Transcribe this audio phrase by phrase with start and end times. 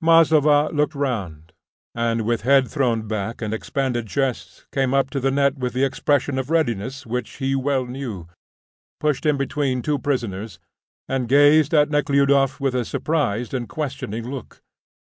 [0.00, 1.52] Maslova looked round,
[1.94, 5.84] and with head thrown back and expanded chest, came up to the net with that
[5.84, 8.26] expression of readiness which he well knew,
[9.00, 10.58] pushed in between two prisoners,
[11.10, 14.62] and gazed at Nekhludoff with a surprised and questioning look.